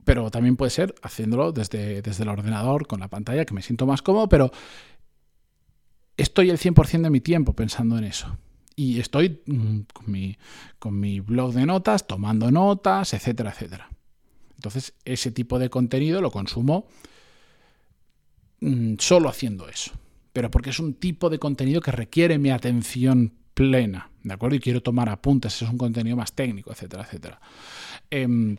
pero 0.06 0.32
también 0.32 0.56
puede 0.56 0.70
ser 0.70 0.96
haciéndolo 1.01 1.51
desde, 1.51 2.01
desde 2.01 2.24
el 2.24 2.30
ordenador, 2.30 2.88
con 2.88 3.01
la 3.01 3.10
pantalla, 3.10 3.46
que 3.46 3.54
me 3.54 3.62
siento 3.62 3.86
más 3.86 4.01
cómodo, 4.01 4.30
pero 4.30 4.51
estoy 6.16 6.50
el 6.50 6.58
100% 6.58 7.01
de 7.01 7.10
mi 7.10 7.20
tiempo 7.20 7.54
pensando 7.54 7.98
en 7.98 8.06
eso. 8.06 8.38
Y 8.75 9.00
estoy 9.00 9.42
mm, 9.46 9.80
con 9.92 10.12
mi, 10.12 10.38
con 10.80 11.00
mi 11.00 11.20
blog 11.20 11.54
de 11.54 11.66
notas, 11.66 12.08
tomando 12.08 12.51
notas, 12.51 13.13
etcétera, 13.13 13.50
etcétera. 13.50 13.89
Entonces, 14.58 14.94
ese 15.06 15.32
tipo 15.32 15.60
de 15.60 15.70
contenido 15.70 16.22
lo 16.22 16.32
consumo 16.32 16.88
mm, 18.60 18.96
solo 19.00 19.30
haciendo 19.30 19.70
eso. 19.70 19.92
Pero 20.34 20.52
porque 20.52 20.72
es 20.72 20.80
un 20.80 20.94
tipo 20.94 21.30
de 21.30 21.40
contenido 21.40 21.82
que 21.82 21.92
requiere 21.92 22.38
mi 22.38 22.52
atención 22.52 23.34
plena, 23.54 24.12
¿de 24.24 24.34
acuerdo? 24.34 24.56
Y 24.58 24.60
quiero 24.60 24.84
tomar 24.84 25.10
apuntes, 25.10 25.62
es 25.62 25.70
un 25.70 25.78
contenido 25.78 26.16
más 26.16 26.34
técnico, 26.34 26.72
etcétera, 26.72 27.04
etcétera. 27.04 27.42
Em, 28.12 28.58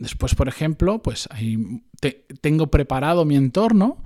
Después, 0.00 0.34
por 0.34 0.48
ejemplo, 0.48 1.02
pues 1.02 1.28
tengo 2.40 2.68
preparado 2.68 3.26
mi 3.26 3.36
entorno 3.36 4.02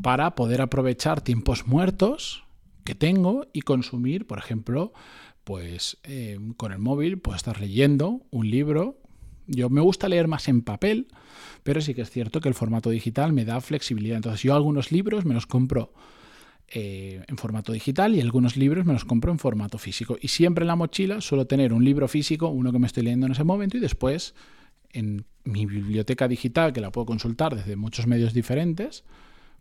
para 0.00 0.36
poder 0.36 0.60
aprovechar 0.60 1.20
tiempos 1.20 1.66
muertos 1.66 2.44
que 2.84 2.94
tengo 2.94 3.48
y 3.52 3.62
consumir, 3.62 4.24
por 4.28 4.38
ejemplo, 4.38 4.92
pues 5.42 5.98
eh, 6.04 6.38
con 6.56 6.70
el 6.70 6.78
móvil, 6.78 7.18
puedo 7.18 7.34
estar 7.34 7.60
leyendo 7.60 8.20
un 8.30 8.50
libro. 8.50 9.01
Yo 9.46 9.68
me 9.70 9.80
gusta 9.80 10.08
leer 10.08 10.28
más 10.28 10.48
en 10.48 10.62
papel, 10.62 11.08
pero 11.62 11.80
sí 11.80 11.94
que 11.94 12.02
es 12.02 12.10
cierto 12.10 12.40
que 12.40 12.48
el 12.48 12.54
formato 12.54 12.90
digital 12.90 13.32
me 13.32 13.44
da 13.44 13.60
flexibilidad. 13.60 14.16
Entonces 14.16 14.42
yo 14.42 14.54
algunos 14.54 14.92
libros 14.92 15.24
me 15.24 15.34
los 15.34 15.46
compro 15.46 15.92
eh, 16.68 17.22
en 17.26 17.36
formato 17.36 17.72
digital 17.72 18.14
y 18.14 18.20
algunos 18.20 18.56
libros 18.56 18.86
me 18.86 18.92
los 18.94 19.04
compro 19.04 19.30
en 19.32 19.38
formato 19.38 19.78
físico. 19.78 20.16
Y 20.20 20.28
siempre 20.28 20.62
en 20.62 20.68
la 20.68 20.76
mochila 20.76 21.20
suelo 21.20 21.46
tener 21.46 21.72
un 21.72 21.84
libro 21.84 22.08
físico, 22.08 22.48
uno 22.48 22.72
que 22.72 22.78
me 22.78 22.86
estoy 22.86 23.02
leyendo 23.02 23.26
en 23.26 23.32
ese 23.32 23.44
momento 23.44 23.76
y 23.76 23.80
después 23.80 24.34
en 24.92 25.24
mi 25.44 25.66
biblioteca 25.66 26.28
digital, 26.28 26.72
que 26.72 26.80
la 26.80 26.90
puedo 26.90 27.06
consultar 27.06 27.56
desde 27.56 27.76
muchos 27.76 28.06
medios 28.06 28.32
diferentes, 28.32 29.04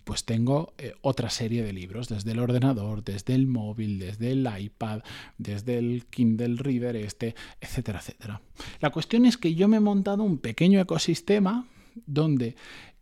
pues 0.04 0.26
tengo 0.26 0.74
eh, 0.78 0.94
otra 1.02 1.30
serie 1.30 1.64
de 1.64 1.74
libros, 1.74 2.10
desde 2.10 2.32
el 2.32 2.40
ordenador, 2.40 3.04
desde 3.04 3.36
el 3.36 3.48
móvil, 3.48 4.00
desde 4.00 4.32
el 4.32 4.48
iPad, 4.60 5.02
desde 5.38 5.78
el 5.78 6.06
Kindle 6.10 6.56
Reader 6.58 6.96
este, 6.96 7.36
etcétera, 7.60 8.00
etcétera. 8.00 8.42
La 8.80 8.92
cuestión 8.92 9.26
es 9.26 9.38
que 9.38 9.56
yo 9.56 9.68
me 9.68 9.78
he 9.78 9.82
montado 9.82 10.24
un 10.24 10.38
pequeño 10.38 10.80
ecosistema 10.80 11.68
donde 12.06 12.56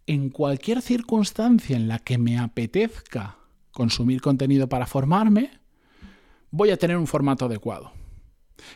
en 0.08 0.30
cualquier 0.30 0.82
circunstancia 0.82 1.76
en 1.76 1.88
la 1.88 2.00
que 2.00 2.18
me 2.18 2.38
apetezca 2.40 3.38
consumir 3.72 4.22
contenido 4.22 4.68
para 4.68 4.88
formarme, 4.88 5.52
voy 6.52 6.72
a 6.72 6.78
tener 6.78 6.98
un 6.98 7.08
formato 7.08 7.46
adecuado. 7.46 7.99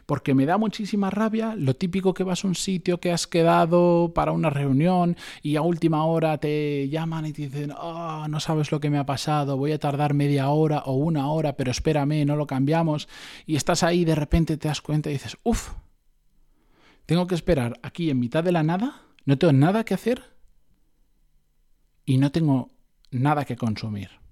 Porque 0.05 0.33
me 0.33 0.45
da 0.45 0.57
muchísima 0.57 1.09
rabia 1.09 1.55
lo 1.55 1.75
típico 1.75 2.13
que 2.13 2.23
vas 2.23 2.43
a 2.43 2.47
un 2.47 2.55
sitio 2.55 2.99
que 2.99 3.11
has 3.11 3.27
quedado 3.27 4.11
para 4.13 4.31
una 4.31 4.49
reunión 4.49 5.17
y 5.41 5.55
a 5.55 5.61
última 5.61 6.05
hora 6.05 6.37
te 6.37 6.89
llaman 6.89 7.25
y 7.25 7.33
te 7.33 7.43
dicen, 7.43 7.71
oh, 7.71 8.27
no 8.27 8.39
sabes 8.39 8.71
lo 8.71 8.79
que 8.79 8.89
me 8.89 8.97
ha 8.97 9.05
pasado, 9.05 9.57
voy 9.57 9.71
a 9.71 9.79
tardar 9.79 10.13
media 10.13 10.49
hora 10.49 10.79
o 10.85 10.93
una 10.93 11.29
hora, 11.29 11.55
pero 11.55 11.71
espérame, 11.71 12.25
no 12.25 12.35
lo 12.35 12.47
cambiamos. 12.47 13.07
Y 13.45 13.55
estás 13.55 13.83
ahí 13.83 14.01
y 14.01 14.05
de 14.05 14.15
repente 14.15 14.57
te 14.57 14.67
das 14.67 14.81
cuenta 14.81 15.09
y 15.09 15.13
dices, 15.13 15.37
uff, 15.43 15.71
tengo 17.05 17.27
que 17.27 17.35
esperar 17.35 17.79
aquí 17.83 18.09
en 18.09 18.19
mitad 18.19 18.43
de 18.43 18.51
la 18.51 18.63
nada, 18.63 19.01
no 19.25 19.37
tengo 19.37 19.53
nada 19.53 19.83
que 19.83 19.93
hacer 19.93 20.23
y 22.05 22.17
no 22.17 22.31
tengo 22.31 22.71
nada 23.11 23.45
que 23.45 23.55
consumir. 23.55 24.22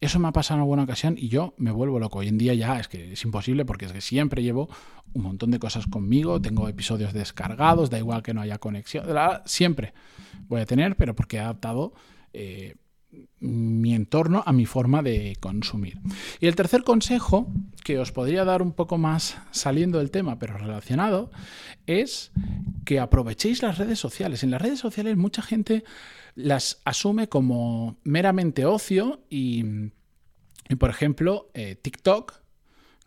Eso 0.00 0.18
me 0.18 0.28
ha 0.28 0.32
pasado 0.32 0.58
en 0.58 0.62
alguna 0.62 0.84
ocasión 0.84 1.16
y 1.18 1.28
yo 1.28 1.54
me 1.56 1.70
vuelvo 1.70 1.98
loco. 1.98 2.20
Hoy 2.20 2.28
en 2.28 2.38
día 2.38 2.54
ya 2.54 2.78
es 2.78 2.88
que 2.88 3.12
es 3.12 3.24
imposible 3.24 3.64
porque 3.64 3.86
es 3.86 3.92
que 3.92 4.00
siempre 4.00 4.42
llevo 4.42 4.68
un 5.14 5.22
montón 5.22 5.50
de 5.50 5.58
cosas 5.58 5.86
conmigo, 5.86 6.40
tengo 6.40 6.68
episodios 6.68 7.12
descargados, 7.12 7.90
da 7.90 7.98
igual 7.98 8.22
que 8.22 8.34
no 8.34 8.40
haya 8.40 8.58
conexión, 8.58 9.06
siempre 9.44 9.94
voy 10.48 10.60
a 10.60 10.66
tener, 10.66 10.96
pero 10.96 11.14
porque 11.14 11.38
he 11.38 11.40
adaptado 11.40 11.92
eh, 12.32 12.74
mi 13.40 13.94
entorno 13.94 14.42
a 14.44 14.52
mi 14.52 14.66
forma 14.66 15.02
de 15.02 15.36
consumir. 15.40 15.98
Y 16.40 16.46
el 16.46 16.56
tercer 16.56 16.84
consejo 16.84 17.50
que 17.84 17.98
os 17.98 18.12
podría 18.12 18.44
dar 18.44 18.60
un 18.60 18.72
poco 18.72 18.98
más 18.98 19.38
saliendo 19.50 19.98
del 19.98 20.10
tema, 20.10 20.38
pero 20.38 20.58
relacionado, 20.58 21.30
es 21.86 22.32
que 22.88 23.00
aprovechéis 23.00 23.60
las 23.60 23.76
redes 23.76 23.98
sociales. 23.98 24.42
En 24.42 24.50
las 24.50 24.62
redes 24.62 24.78
sociales 24.78 25.14
mucha 25.14 25.42
gente 25.42 25.84
las 26.34 26.80
asume 26.86 27.28
como 27.28 27.98
meramente 28.02 28.64
ocio 28.64 29.20
y, 29.28 29.90
por 30.78 30.88
ejemplo, 30.88 31.50
eh, 31.52 31.74
TikTok, 31.74 32.40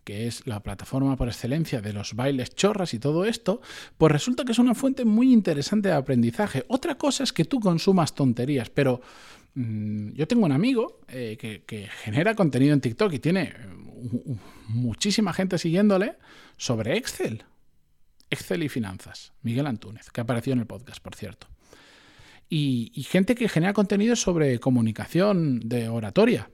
que 0.04 0.28
es 0.28 0.46
la 0.46 0.62
plataforma 0.62 1.16
por 1.16 1.30
excelencia 1.30 1.82
de 1.82 1.94
los 1.94 2.14
bailes 2.14 2.54
chorras 2.54 2.94
y 2.94 3.00
todo 3.00 3.26
esto, 3.26 3.60
pues 3.98 4.12
resulta 4.12 4.46
que 4.46 4.52
es 4.52 4.60
una 4.60 4.76
fuente 4.76 5.04
muy 5.04 5.34
interesante 5.34 5.90
de 5.90 5.96
aprendizaje. 5.96 6.64
Otra 6.68 7.00
cosa 7.00 7.24
es 7.24 7.34
que 7.34 7.46
tú 7.46 7.60
consumas 7.60 8.14
tonterías, 8.14 8.70
pero 8.70 9.02
mm, 9.56 10.12
yo 10.12 10.28
tengo 10.28 10.46
un 10.46 10.52
amigo 10.52 11.00
eh, 11.08 11.38
que, 11.40 11.90
genera 12.04 12.36
contenido 12.36 12.76
en 12.76 12.82
TikTok 12.82 13.14
y 13.14 13.20
tiene 13.20 13.52
uh, 13.96 14.36
muchísima 14.68 15.34
gente 15.34 15.58
siguiéndole 15.58 16.18
sobre 16.56 16.98
Excel. 16.98 17.46
Excel 18.32 18.64
y 18.64 18.70
finanzas. 18.70 19.34
Miguel 19.44 19.68
Antúnez, 19.68 20.10
que 20.10 20.22
apareció 20.22 20.54
en 20.54 20.60
el 20.60 20.66
podcast, 20.66 21.02
por 21.02 21.16
cierto 21.16 21.48
y, 22.52 23.04
gente 23.10 23.34
que 23.34 23.48
genera 23.48 23.74
contenido 23.74 24.16
sobre 24.16 24.60
comunicación 24.60 25.62
de 25.64 25.88
oratoria. 25.88 26.52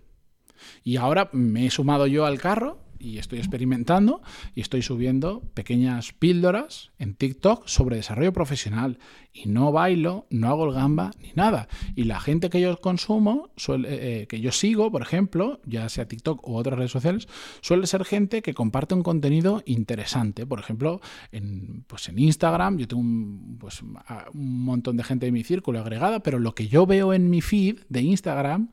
Y 0.84 0.98
ahora 0.98 1.29
me 1.34 1.65
he 1.65 1.72
sumado 1.72 2.05
yo 2.07 2.25
al 2.25 2.39
carro 2.39 2.79
y 2.99 3.17
estoy 3.17 3.39
experimentando 3.39 4.21
y 4.55 4.61
estoy 4.61 4.81
subiendo 4.81 5.41
pequeñas 5.53 6.13
píldoras 6.13 6.91
en 6.99 7.15
TikTok 7.15 7.67
sobre 7.67 7.97
desarrollo 7.97 8.33
profesional. 8.33 8.99
Y 9.33 9.49
no 9.49 9.71
bailo, 9.71 10.25
no 10.31 10.49
hago 10.49 10.65
el 10.65 10.73
gamba 10.73 11.11
ni 11.21 11.31
nada. 11.35 11.67
Y 11.95 12.05
la 12.05 12.19
gente 12.19 12.49
que 12.49 12.59
yo 12.59 12.79
consumo, 12.81 13.51
suele, 13.55 14.21
eh, 14.21 14.27
que 14.27 14.41
yo 14.41 14.51
sigo, 14.51 14.91
por 14.91 15.03
ejemplo, 15.03 15.61
ya 15.65 15.87
sea 15.89 16.07
TikTok 16.07 16.47
u 16.47 16.55
otras 16.55 16.77
redes 16.77 16.91
sociales, 16.91 17.27
suele 17.61 17.85
ser 17.85 18.03
gente 18.03 18.41
que 18.41 18.55
comparte 18.55 18.95
un 18.95 19.03
contenido 19.03 19.61
interesante. 19.65 20.45
Por 20.47 20.59
ejemplo, 20.59 21.01
en, 21.31 21.83
pues 21.87 22.09
en 22.09 22.17
Instagram 22.17 22.77
yo 22.77 22.87
tengo 22.87 23.01
un, 23.01 23.57
pues, 23.59 23.81
un 23.81 24.63
montón 24.63 24.97
de 24.97 25.03
gente 25.03 25.27
de 25.27 25.31
mi 25.31 25.43
círculo 25.43 25.79
agregada, 25.79 26.21
pero 26.21 26.39
lo 26.39 26.55
que 26.55 26.67
yo 26.67 26.87
veo 26.87 27.13
en 27.13 27.29
mi 27.29 27.41
feed 27.41 27.81
de 27.89 28.01
Instagram 28.01 28.71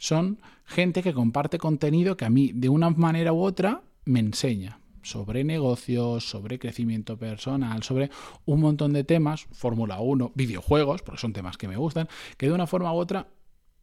son 0.00 0.40
gente 0.64 1.02
que 1.02 1.12
comparte 1.12 1.58
contenido 1.58 2.16
que 2.16 2.24
a 2.24 2.30
mí 2.30 2.52
de 2.54 2.70
una 2.70 2.90
manera 2.90 3.32
u 3.32 3.42
otra 3.42 3.82
me 4.06 4.18
enseña 4.18 4.80
sobre 5.02 5.44
negocios, 5.44 6.28
sobre 6.28 6.58
crecimiento 6.58 7.18
personal, 7.18 7.82
sobre 7.82 8.10
un 8.46 8.60
montón 8.60 8.92
de 8.92 9.04
temas, 9.04 9.46
Fórmula 9.52 10.00
1, 10.00 10.32
videojuegos, 10.34 11.02
porque 11.02 11.20
son 11.20 11.32
temas 11.32 11.56
que 11.56 11.68
me 11.68 11.76
gustan, 11.76 12.08
que 12.36 12.46
de 12.46 12.52
una 12.52 12.66
forma 12.66 12.92
u 12.92 12.96
otra 12.96 13.28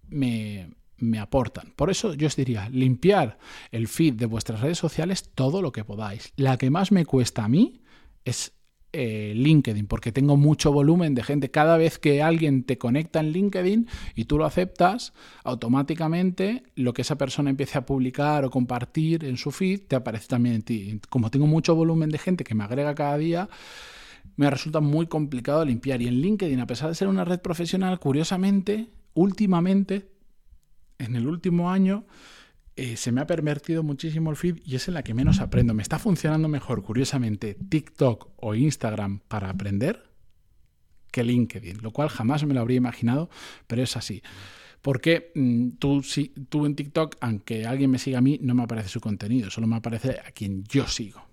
me, 0.09 0.71
me 0.97 1.19
aportan. 1.19 1.73
Por 1.75 1.91
eso 1.91 2.15
yo 2.15 2.27
os 2.27 2.35
diría, 2.35 2.67
limpiar 2.69 3.37
el 3.71 3.87
feed 3.87 4.15
de 4.15 4.25
vuestras 4.25 4.61
redes 4.61 4.79
sociales 4.79 5.29
todo 5.35 5.61
lo 5.61 5.71
que 5.71 5.85
podáis. 5.85 6.33
La 6.35 6.57
que 6.57 6.71
más 6.71 6.91
me 6.91 7.05
cuesta 7.05 7.45
a 7.45 7.47
mí 7.47 7.81
es 8.25 8.56
eh, 8.99 9.33
LinkedIn, 9.35 9.85
porque 9.85 10.11
tengo 10.11 10.37
mucho 10.37 10.71
volumen 10.71 11.13
de 11.13 11.21
gente. 11.21 11.51
Cada 11.51 11.77
vez 11.77 11.99
que 11.99 12.23
alguien 12.23 12.63
te 12.63 12.79
conecta 12.79 13.19
en 13.19 13.31
LinkedIn 13.31 13.87
y 14.15 14.25
tú 14.25 14.39
lo 14.39 14.45
aceptas, 14.45 15.13
automáticamente 15.43 16.63
lo 16.73 16.93
que 16.93 17.03
esa 17.03 17.15
persona 17.15 17.51
empiece 17.51 17.77
a 17.77 17.85
publicar 17.85 18.43
o 18.43 18.49
compartir 18.49 19.23
en 19.23 19.37
su 19.37 19.51
feed 19.51 19.81
te 19.87 19.95
aparece 19.95 20.27
también 20.27 20.55
en 20.55 20.61
ti. 20.63 20.99
Como 21.09 21.29
tengo 21.29 21.45
mucho 21.45 21.75
volumen 21.75 22.09
de 22.09 22.17
gente 22.17 22.43
que 22.43 22.55
me 22.55 22.63
agrega 22.63 22.95
cada 22.95 23.19
día, 23.19 23.49
me 24.35 24.49
resulta 24.49 24.79
muy 24.79 25.05
complicado 25.05 25.63
limpiar. 25.63 26.01
Y 26.01 26.07
en 26.07 26.15
LinkedIn, 26.15 26.59
a 26.59 26.65
pesar 26.65 26.89
de 26.89 26.95
ser 26.95 27.07
una 27.07 27.23
red 27.23 27.39
profesional, 27.39 27.99
curiosamente, 27.99 28.89
últimamente, 29.13 30.09
en 30.97 31.15
el 31.15 31.27
último 31.27 31.69
año, 31.69 32.05
eh, 32.77 32.95
se 32.95 33.11
me 33.11 33.21
ha 33.21 33.25
pervertido 33.25 33.81
muchísimo 33.81 34.29
el 34.29 34.37
feed 34.37 34.59
y 34.63 34.75
es 34.75 34.87
en 34.87 34.93
la 34.93 35.03
que 35.03 35.15
menos 35.15 35.39
aprendo. 35.39 35.73
Me 35.73 35.81
está 35.81 35.97
funcionando 35.97 36.47
mejor, 36.47 36.83
curiosamente, 36.83 37.55
TikTok 37.55 38.29
o 38.35 38.53
Instagram 38.53 39.21
para 39.27 39.49
aprender 39.49 40.11
que 41.11 41.23
LinkedIn, 41.23 41.81
lo 41.81 41.91
cual 41.91 42.09
jamás 42.09 42.45
me 42.45 42.53
lo 42.53 42.61
habría 42.61 42.77
imaginado, 42.77 43.31
pero 43.65 43.81
es 43.81 43.97
así. 43.97 44.21
Porque 44.83 45.31
mm, 45.33 45.69
tú, 45.79 46.03
si, 46.03 46.27
tú 46.49 46.67
en 46.67 46.75
TikTok, 46.75 47.15
aunque 47.19 47.65
alguien 47.65 47.89
me 47.89 47.97
siga 47.97 48.19
a 48.19 48.21
mí, 48.21 48.37
no 48.43 48.53
me 48.53 48.61
aparece 48.61 48.89
su 48.89 48.99
contenido, 48.99 49.49
solo 49.49 49.65
me 49.65 49.77
aparece 49.77 50.19
a 50.23 50.31
quien 50.31 50.63
yo 50.65 50.85
sigo. 50.87 51.25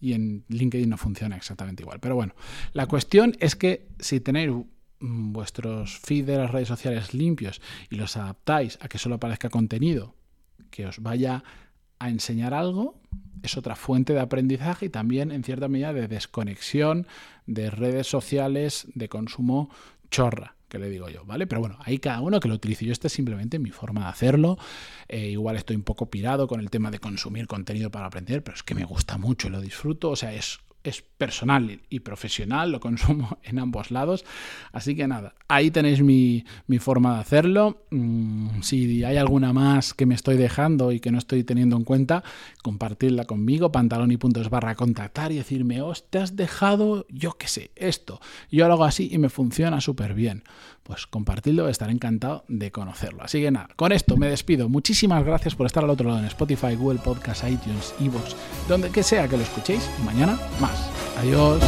Y 0.00 0.12
en 0.12 0.44
LinkedIn 0.48 0.88
no 0.88 0.98
funciona 0.98 1.36
exactamente 1.36 1.82
igual. 1.82 1.98
Pero 1.98 2.14
bueno, 2.14 2.36
la 2.74 2.86
cuestión 2.86 3.34
es 3.40 3.56
que 3.56 3.88
si 3.98 4.20
tenéis 4.20 4.52
mm, 5.00 5.32
vuestros 5.32 5.98
feeds 5.98 6.28
de 6.28 6.36
las 6.36 6.52
redes 6.52 6.68
sociales 6.68 7.12
limpios 7.12 7.60
y 7.90 7.96
los 7.96 8.16
adaptáis 8.16 8.78
a 8.80 8.86
que 8.86 8.98
solo 8.98 9.16
aparezca 9.16 9.50
contenido 9.50 10.14
que 10.72 10.86
os 10.86 10.98
vaya 11.00 11.44
a 12.00 12.08
enseñar 12.08 12.52
algo, 12.54 13.00
es 13.44 13.56
otra 13.56 13.76
fuente 13.76 14.12
de 14.12 14.20
aprendizaje 14.20 14.86
y 14.86 14.88
también 14.88 15.30
en 15.30 15.44
cierta 15.44 15.68
medida 15.68 15.92
de 15.92 16.08
desconexión 16.08 17.06
de 17.46 17.70
redes 17.70 18.08
sociales 18.08 18.88
de 18.94 19.08
consumo 19.08 19.70
chorra 20.10 20.56
que 20.68 20.78
le 20.78 20.88
digo 20.88 21.10
yo, 21.10 21.22
¿vale? 21.26 21.46
Pero 21.46 21.60
bueno, 21.60 21.76
hay 21.80 21.98
cada 21.98 22.22
uno 22.22 22.40
que 22.40 22.48
lo 22.48 22.54
utilice. 22.54 22.86
Yo 22.86 22.92
esta 22.92 23.08
es 23.08 23.12
simplemente 23.12 23.58
mi 23.58 23.70
forma 23.70 24.04
de 24.04 24.06
hacerlo. 24.06 24.56
Eh, 25.06 25.28
igual 25.28 25.56
estoy 25.56 25.76
un 25.76 25.82
poco 25.82 26.08
pirado 26.08 26.48
con 26.48 26.60
el 26.60 26.70
tema 26.70 26.90
de 26.90 26.98
consumir 26.98 27.46
contenido 27.46 27.90
para 27.90 28.06
aprender, 28.06 28.42
pero 28.42 28.56
es 28.56 28.62
que 28.62 28.74
me 28.74 28.86
gusta 28.86 29.18
mucho 29.18 29.48
y 29.48 29.50
lo 29.50 29.60
disfruto. 29.60 30.08
O 30.08 30.16
sea, 30.16 30.32
es 30.32 30.60
es 30.84 31.02
personal 31.02 31.80
y 31.88 32.00
profesional, 32.00 32.72
lo 32.72 32.80
consumo 32.80 33.38
en 33.42 33.58
ambos 33.58 33.90
lados. 33.90 34.24
Así 34.72 34.96
que 34.96 35.06
nada, 35.06 35.34
ahí 35.48 35.70
tenéis 35.70 36.02
mi, 36.02 36.44
forma 36.78 37.14
de 37.14 37.20
hacerlo. 37.20 37.84
Mm, 37.90 38.62
si 38.62 39.04
hay 39.04 39.16
alguna 39.16 39.52
más 39.52 39.94
que 39.94 40.06
me 40.06 40.14
estoy 40.14 40.36
dejando 40.36 40.92
y 40.92 41.00
que 41.00 41.12
no 41.12 41.18
estoy 41.18 41.44
teniendo 41.44 41.76
en 41.76 41.84
cuenta, 41.84 42.24
compartirla 42.62 43.24
conmigo, 43.24 43.72
pantalón 43.72 44.10
y 44.10 44.16
puntos 44.16 44.50
barra 44.50 44.74
contactar 44.74 45.32
y 45.32 45.36
decirme, 45.36 45.80
oh, 45.82 45.92
te 46.10 46.18
has 46.18 46.36
dejado, 46.36 47.06
yo 47.08 47.32
qué 47.32 47.48
sé, 47.48 47.70
esto. 47.76 48.20
Yo 48.50 48.66
lo 48.66 48.74
hago 48.74 48.84
así 48.84 49.08
y 49.12 49.18
me 49.18 49.28
funciona 49.28 49.80
súper 49.80 50.14
bien. 50.14 50.42
Pues 50.82 51.06
compartirlo, 51.06 51.68
estaré 51.68 51.92
encantado 51.92 52.44
de 52.48 52.70
conocerlo. 52.72 53.22
Así 53.22 53.40
que 53.40 53.50
nada, 53.50 53.68
con 53.76 53.92
esto 53.92 54.16
me 54.16 54.28
despido. 54.28 54.68
Muchísimas 54.68 55.24
gracias 55.24 55.54
por 55.54 55.66
estar 55.66 55.84
al 55.84 55.90
otro 55.90 56.08
lado 56.08 56.20
en 56.20 56.26
Spotify, 56.26 56.74
Google 56.74 57.00
Podcast, 57.00 57.44
iTunes, 57.48 57.94
Evox, 58.00 58.36
donde 58.68 58.90
que 58.90 59.02
sea 59.02 59.28
que 59.28 59.36
lo 59.36 59.42
escuchéis. 59.42 59.88
Y 60.00 60.02
mañana 60.02 60.38
más. 60.60 60.90
Adiós. 61.18 61.62